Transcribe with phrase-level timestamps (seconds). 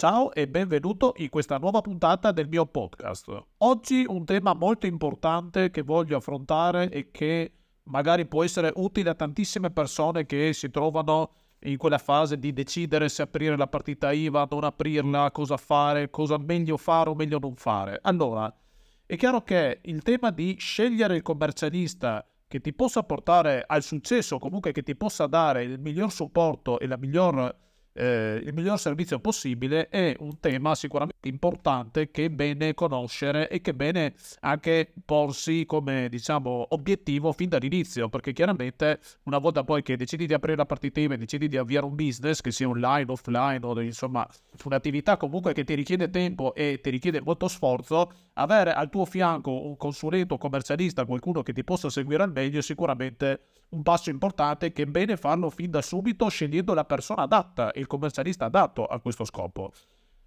[0.00, 3.46] Ciao e benvenuto in questa nuova puntata del mio podcast.
[3.56, 9.16] Oggi un tema molto importante che voglio affrontare e che magari può essere utile a
[9.16, 11.32] tantissime persone che si trovano
[11.62, 16.38] in quella fase di decidere se aprire la partita IVA, non aprirla, cosa fare, cosa
[16.38, 17.98] meglio fare o meglio non fare.
[18.02, 18.56] Allora,
[19.04, 24.38] è chiaro che il tema di scegliere il commercialista che ti possa portare al successo,
[24.38, 29.18] comunque che ti possa dare il miglior supporto e la miglior eh, il miglior servizio
[29.18, 34.92] possibile è un tema sicuramente importante che è bene conoscere e che è bene anche
[35.04, 40.56] porsi come diciamo obiettivo fin dall'inizio perché chiaramente una volta poi che decidi di aprire
[40.56, 44.26] la partita IVA decidi di avviare un business che sia online, offline o insomma
[44.64, 49.66] un'attività comunque che ti richiede tempo e ti richiede molto sforzo avere al tuo fianco
[49.66, 53.40] un consulente o commercialista, qualcuno che ti possa seguire al meglio è sicuramente
[53.70, 57.86] un passo importante che è bene farlo fin da subito scegliendo la persona adatta, il
[57.86, 59.72] commercialista adatto a questo scopo.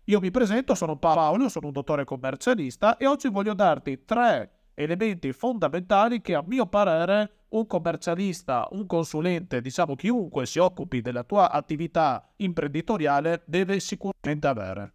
[0.05, 5.31] Io mi presento, sono Paolo, sono un dottore commercialista e oggi voglio darti tre elementi
[5.31, 11.51] fondamentali che a mio parere un commercialista, un consulente, diciamo chiunque si occupi della tua
[11.51, 14.93] attività imprenditoriale deve sicuramente avere.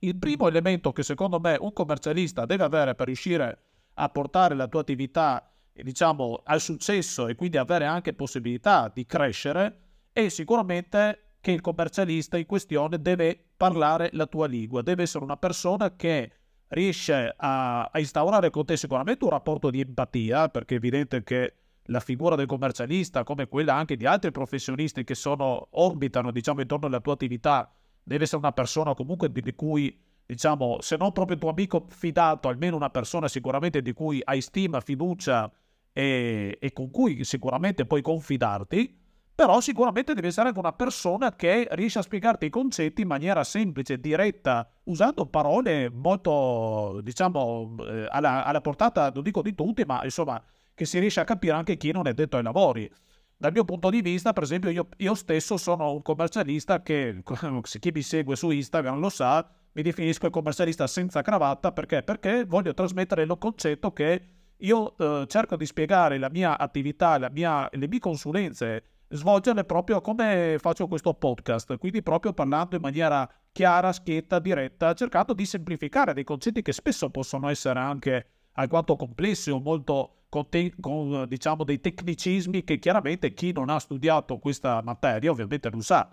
[0.00, 3.58] Il primo elemento che secondo me un commercialista deve avere per riuscire
[3.94, 9.80] a portare la tua attività diciamo, al successo e quindi avere anche possibilità di crescere,
[10.12, 15.36] è sicuramente che il commercialista in questione deve parlare la tua lingua, deve essere una
[15.36, 16.32] persona che
[16.68, 21.54] riesce a, a instaurare con te sicuramente un rapporto di empatia, perché è evidente che
[21.84, 26.86] la figura del commercialista, come quella anche di altri professionisti che sono, orbitano diciamo, intorno
[26.86, 29.98] alla tua attività, deve essere una persona comunque di cui,
[30.30, 34.80] diciamo, se non proprio tuo amico fidato, almeno una persona sicuramente di cui hai stima,
[34.80, 35.50] fiducia
[35.92, 38.96] e, e con cui sicuramente puoi confidarti,
[39.34, 43.42] però sicuramente devi essere anche una persona che riesce a spiegarti i concetti in maniera
[43.42, 50.04] semplice, diretta, usando parole molto, diciamo, eh, alla, alla, portata, non dico di tutti, ma
[50.04, 50.40] insomma,
[50.74, 52.88] che si riesce a capire anche chi non è detto ai lavori.
[53.36, 57.22] Dal mio punto di vista, per esempio, io, io stesso sono un commercialista che,
[57.62, 62.02] se chi mi segue su Instagram lo sa, mi definisco il commercialista senza cravatta perché?
[62.02, 64.22] Perché voglio trasmettere il concetto che
[64.56, 70.00] io eh, cerco di spiegare la mia attività, la mia, le mie consulenze, svolgerle proprio
[70.00, 76.14] come faccio questo podcast, quindi proprio parlando in maniera chiara, schietta, diretta, cercando di semplificare
[76.14, 81.64] dei concetti che spesso possono essere anche alquanto complessi o molto con, te- con diciamo
[81.64, 86.08] dei tecnicismi che chiaramente chi non ha studiato questa materia ovviamente non sa.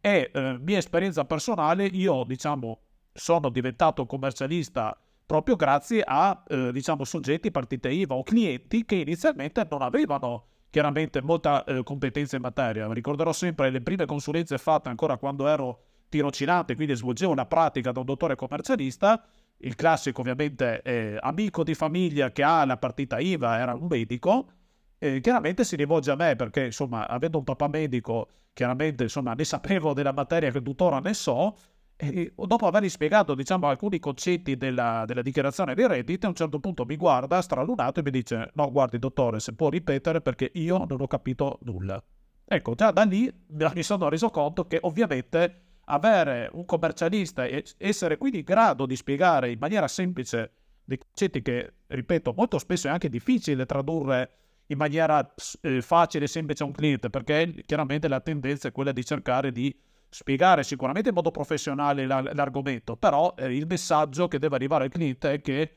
[0.00, 2.80] E eh, mia esperienza personale, io diciamo
[3.12, 4.96] sono diventato commercialista
[5.30, 11.22] proprio grazie a eh, diciamo soggetti partite IVA o clienti che inizialmente non avevano chiaramente
[11.22, 12.92] molta eh, competenza in materia.
[12.92, 18.00] Ricorderò sempre le prime consulenze fatte ancora quando ero tirocinante, quindi svolgevo una pratica da
[18.00, 19.24] un dottore commercialista.
[19.58, 24.50] Il classico, ovviamente, eh, amico di famiglia che ha la partita IVA, era un medico.
[24.98, 29.44] Eh, chiaramente si rivolge a me perché, insomma, avendo un papà medico, chiaramente, insomma, ne
[29.44, 31.56] sapevo della materia che tuttora ne so
[32.02, 36.58] e dopo avergli spiegato, diciamo, alcuni concetti della, della, dichiarazione di reddito, a un certo
[36.58, 40.86] punto mi guarda stralunato e mi dice: No, guardi, dottore, se può ripetere perché io
[40.88, 42.02] non ho capito nulla.
[42.46, 48.16] Ecco, già da lì mi sono reso conto che ovviamente avere un commercialista e essere
[48.16, 50.52] quindi in grado di spiegare in maniera semplice
[50.82, 54.30] dei concetti che, ripeto, molto spesso è anche difficile tradurre
[54.66, 58.92] in maniera eh, facile e semplice a un cliente, perché chiaramente la tendenza è quella
[58.92, 59.76] di cercare di
[60.10, 65.32] spiegare sicuramente in modo professionale l'argomento, però eh, il messaggio che deve arrivare al cliente
[65.32, 65.76] è che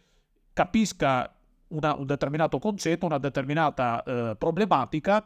[0.51, 1.33] capisca
[1.69, 5.25] una, un determinato concetto, una determinata eh, problematica,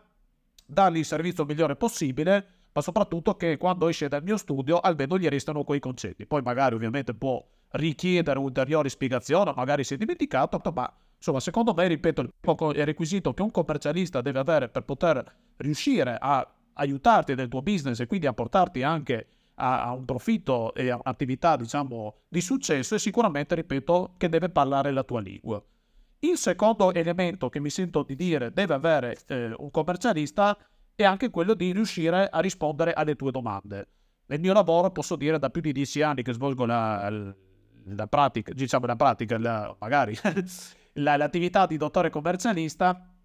[0.65, 5.27] dargli il servizio migliore possibile, ma soprattutto che quando esce dal mio studio almeno gli
[5.27, 6.25] restano quei concetti.
[6.25, 11.87] Poi magari ovviamente può richiedere ulteriori spiegazioni, magari si è dimenticato, ma insomma secondo me,
[11.87, 16.47] ripeto, il requisito che un commercialista deve avere per poter riuscire a
[16.77, 20.95] aiutarti nel tuo business e quindi a portarti anche a, a un profitto e a
[20.95, 25.61] un'attività, diciamo, di successo e sicuramente, ripeto, che deve parlare la tua lingua.
[26.19, 30.57] Il secondo elemento che mi sento di dire deve avere eh, un commercialista
[30.95, 33.87] è anche quello di riuscire a rispondere alle tue domande.
[34.25, 37.07] Nel mio lavoro posso dire da più di dieci anni che svolgo la,
[37.83, 40.17] la pratica, diciamo la pratica, la, magari
[40.93, 43.16] l'attività di dottore commercialista,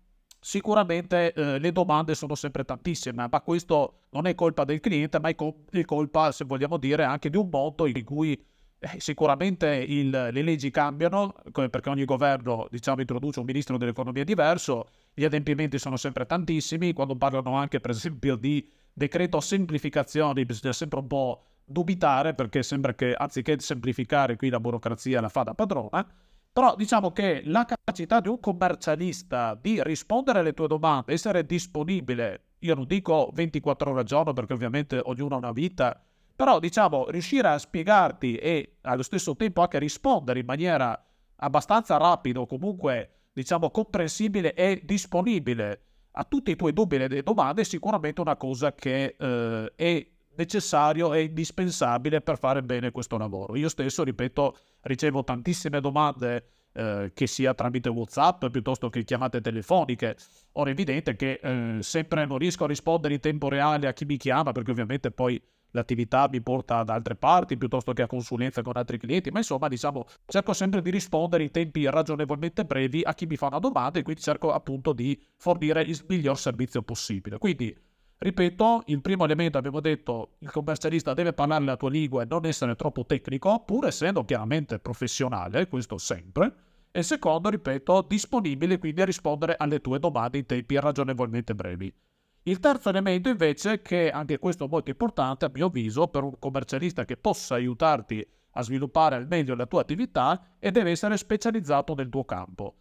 [0.45, 5.29] Sicuramente eh, le domande sono sempre tantissime, ma questo non è colpa del cliente, ma
[5.29, 8.33] è, co- è colpa, se vogliamo dire, anche di un mondo in cui
[8.81, 14.89] eh, sicuramente il, le leggi cambiano, perché ogni governo diciamo, introduce un ministro dell'economia diverso,
[15.15, 20.99] gli adempimenti sono sempre tantissimi, quando parlano anche per esempio di decreto semplificazioni bisogna sempre
[20.99, 26.05] un po' dubitare perché sembra che anziché semplificare qui la burocrazia la fa da padrona,
[26.53, 32.49] però diciamo che la capacità di un commercialista di rispondere alle tue domande, essere disponibile,
[32.59, 35.99] io non dico 24 ore al giorno perché ovviamente ognuno ha una vita,
[36.37, 41.03] però diciamo riuscire a spiegarti e allo stesso tempo anche rispondere in maniera
[41.37, 45.81] abbastanza rapida o comunque diciamo comprensibile e disponibile
[46.13, 50.07] a tutti i tuoi dubbi e domande è sicuramente una cosa che eh, è
[50.37, 53.57] necessario e indispensabile per fare bene questo lavoro.
[53.57, 60.17] Io stesso, ripeto, ricevo tantissime domande eh, che sia tramite WhatsApp piuttosto che chiamate telefoniche.
[60.53, 64.05] Ora è evidente che eh, sempre non riesco a rispondere in tempo reale a chi
[64.05, 65.41] mi chiama perché ovviamente poi
[65.73, 69.69] l'attività mi porta da altre parti piuttosto che a consulenza con altri clienti, ma insomma
[69.69, 73.99] diciamo cerco sempre di rispondere in tempi ragionevolmente brevi a chi mi fa una domanda
[73.99, 77.39] e quindi cerco appunto di fornire il miglior servizio possibile.
[77.39, 77.77] Quindi
[78.23, 82.47] Ripeto, il primo elemento abbiamo detto, il commercialista deve parlare la tua lingua e non
[82.47, 86.55] essere troppo tecnico, pur essendo chiaramente professionale, questo sempre.
[86.93, 91.93] E secondo, ripeto, disponibile quindi a rispondere alle tue domande in tempi ragionevolmente brevi.
[92.45, 96.39] Il terzo elemento invece, che anche questo è molto importante a mio avviso per un
[96.39, 101.95] commercialista che possa aiutarti a sviluppare al meglio la tua attività, e deve essere specializzato
[101.95, 102.77] nel tuo campo.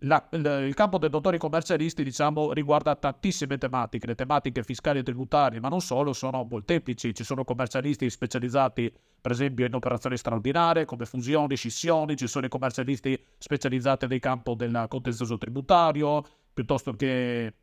[0.00, 4.06] La, il, campo dei dottori commercialisti, diciamo, riguarda tantissime tematiche.
[4.06, 7.14] Le tematiche fiscali e tributarie, ma non solo, sono molteplici.
[7.14, 12.14] Ci sono commercialisti specializzati, per esempio, in operazioni straordinarie, come fusioni, scissioni.
[12.14, 16.22] Ci sono i commercialisti specializzati nel campo del contenzioso tributario,
[16.52, 17.54] piuttosto che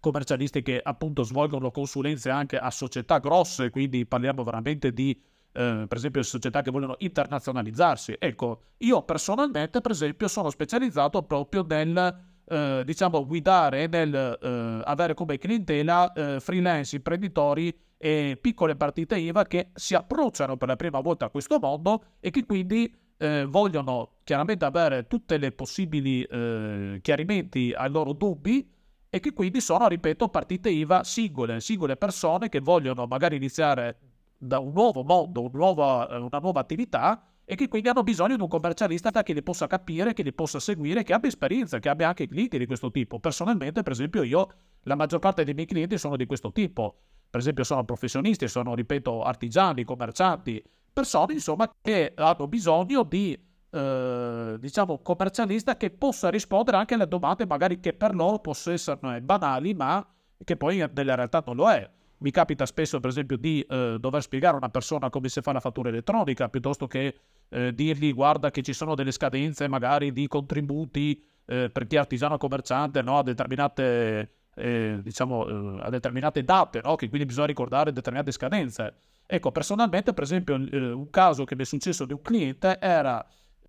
[0.00, 5.20] commercialisti che appunto svolgono consulenze anche a società grosse, quindi parliamo veramente di
[5.56, 8.16] eh, per esempio società che vogliono internazionalizzarsi.
[8.18, 15.14] Ecco, io personalmente, per esempio, sono specializzato proprio nel, eh, diciamo, guidare, nel eh, avere
[15.14, 21.00] come clientela eh, freelance, imprenditori e piccole partite IVA che si approcciano per la prima
[21.00, 26.98] volta a questo mondo e che quindi eh, vogliono chiaramente avere tutti i possibili eh,
[27.00, 28.70] chiarimenti ai loro dubbi
[29.08, 34.58] e che quindi sono, ripeto, partite IVA singole, singole persone che vogliono magari iniziare da
[34.58, 38.42] un nuovo mondo, un nuovo, eh, una nuova attività e che quindi hanno bisogno di
[38.42, 42.08] un commercialista che li possa capire, che li possa seguire, che abbia esperienza, che abbia
[42.08, 43.20] anche clienti di questo tipo.
[43.20, 44.48] Personalmente, per esempio, io,
[44.82, 46.96] la maggior parte dei miei clienti sono di questo tipo.
[47.30, 50.60] Per esempio, sono professionisti, sono, ripeto, artigiani, commercianti,
[50.92, 53.38] persone, insomma, che hanno bisogno di,
[53.70, 59.20] eh, diciamo, commercialista che possa rispondere anche alle domande magari che per loro possono essere
[59.20, 60.04] banali, ma
[60.42, 61.88] che poi nella realtà non lo è.
[62.18, 65.52] Mi capita spesso, per esempio, di eh, dover spiegare a una persona come si fa
[65.52, 67.14] la fattura elettronica, piuttosto che
[67.48, 71.98] eh, dirgli guarda che ci sono delle scadenze magari di contributi eh, per chi è
[71.98, 73.18] artigiano commerciante no?
[73.18, 76.96] a determinate, eh, diciamo, eh, a determinate date, no?
[76.96, 78.94] che quindi bisogna ricordare determinate scadenze.
[79.26, 83.24] Ecco, personalmente, per esempio, eh, un caso che mi è successo di un cliente era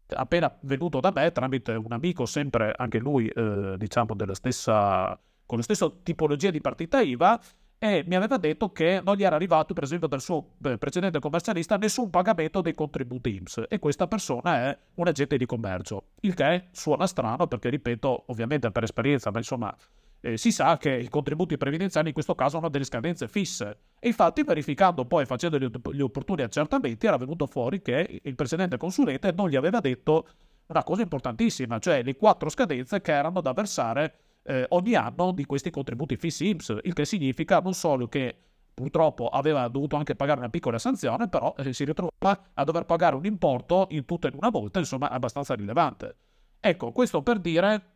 [0.09, 3.29] appena venuto da me tramite un amico, sempre anche lui,
[3.77, 7.37] diciamo, della stessa, con la stessa tipologia di partita IVA,
[7.79, 11.77] e mi aveva detto che non gli era arrivato, per esempio, dal suo precedente commercialista
[11.77, 16.67] nessun pagamento dei contributi IMSS e questa persona è un agente di commercio, il che
[16.71, 19.75] suona strano perché, ripeto, ovviamente per esperienza, ma insomma
[20.21, 23.77] eh, si sa che i contributi previdenziali in questo caso hanno delle scadenze fisse.
[23.99, 28.77] E infatti verificando poi, facendo gli, gli opportuni accertamenti, era venuto fuori che il precedente
[28.77, 30.27] consulente non gli aveva detto
[30.67, 34.15] una cosa importantissima, cioè le quattro scadenze che erano da versare
[34.47, 38.35] eh, ogni anno di questi contributi fissi IMSS, il che significa non solo che
[38.73, 42.11] purtroppo aveva dovuto anche pagare una piccola sanzione, però eh, si ritrova
[42.53, 46.15] a dover pagare un importo in tutto in una volta, insomma, abbastanza rilevante.
[46.59, 47.95] Ecco, questo per dire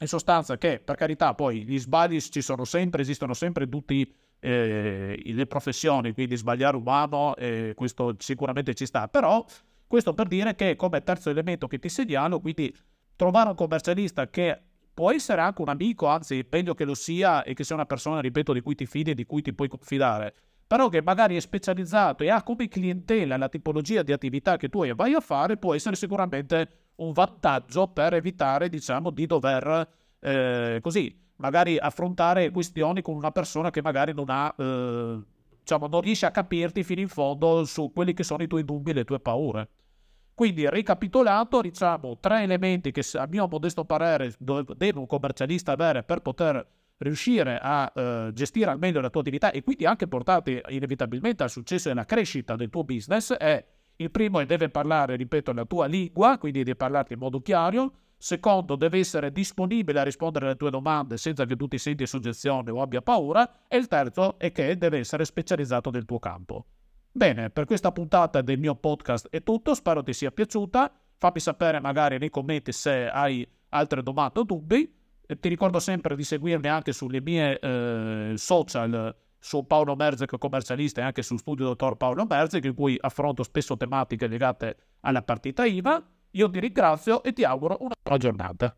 [0.00, 4.08] in sostanza che, per carità, poi gli sbagli ci sono sempre, esistono sempre tutte
[4.40, 9.44] eh, le professioni, quindi sbagliare umano, eh, questo sicuramente ci sta, però
[9.86, 12.74] questo per dire che come terzo elemento che ti segnalo, quindi
[13.14, 14.58] trovare un commercialista che
[14.94, 18.20] può essere anche un amico, anzi meglio che lo sia e che sia una persona,
[18.20, 20.34] ripeto, di cui ti fidi e di cui ti puoi confidare,
[20.66, 24.86] però che magari è specializzato e ha come clientela la tipologia di attività che tu
[24.94, 29.88] vai a fare, può essere sicuramente un vantaggio per evitare, diciamo, di dover
[30.20, 35.20] eh, così magari affrontare questioni con una persona che magari non ha, eh,
[35.58, 38.90] diciamo, non riesce a capirti fino in fondo su quelli che sono i tuoi dubbi
[38.90, 39.68] e le tue paure.
[40.42, 46.18] Quindi, ricapitolato, diciamo tre elementi che a mio modesto parere deve un commercialista avere per
[46.18, 51.44] poter riuscire a eh, gestire al meglio la tua attività e quindi anche portarti inevitabilmente
[51.44, 55.52] al successo e alla crescita del tuo business è il primo è deve parlare, ripeto,
[55.52, 57.92] la tua lingua, quindi deve parlarti in modo chiaro.
[58.16, 62.72] Secondo, deve essere disponibile a rispondere alle tue domande senza che tu ti senti soggezione
[62.72, 63.68] o abbia paura.
[63.68, 66.66] E il terzo è che deve essere specializzato nel tuo campo.
[67.14, 70.90] Bene, per questa puntata del mio podcast è tutto, spero ti sia piaciuta.
[71.18, 75.00] Fammi sapere magari nei commenti se hai altre domande o dubbi.
[75.26, 81.02] E ti ricordo sempre di seguirmi anche sulle mie eh, social su Paolo Merzec commercialista
[81.02, 85.66] e anche su Studio Dottor Paolo Merzec in cui affronto spesso tematiche legate alla partita
[85.66, 86.02] IVA.
[86.30, 88.74] Io ti ringrazio e ti auguro una buona giornata.